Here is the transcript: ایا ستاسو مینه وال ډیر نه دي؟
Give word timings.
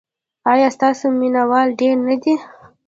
ایا 0.51 0.67
ستاسو 0.75 1.05
مینه 1.19 1.43
وال 1.49 1.67
ډیر 1.79 1.95
نه 2.07 2.15
دي؟ 2.21 2.33